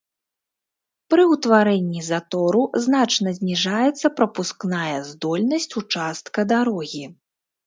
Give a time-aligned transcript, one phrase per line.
[1.13, 7.05] Пры ўтварэнні затору значна зніжаецца прапускная здольнасць участка дарогі.